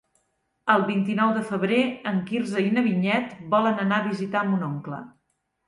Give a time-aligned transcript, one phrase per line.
[0.75, 5.07] El vint-i-nou de febrer en Quirze i na Vinyet volen anar a visitar mon oncle.